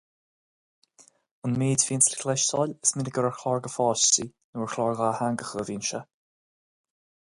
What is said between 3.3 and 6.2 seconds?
chláir do pháistí nó ar chláir dátheangach a bhíonn sé.